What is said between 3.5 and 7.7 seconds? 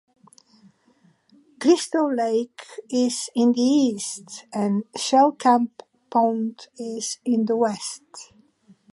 the east, and Shellcamp Pond is in the